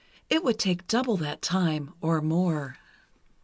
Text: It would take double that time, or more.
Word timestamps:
It 0.31 0.43
would 0.43 0.57
take 0.57 0.87
double 0.87 1.15
that 1.17 1.43
time, 1.43 1.93
or 2.01 2.23
more. 2.23 2.79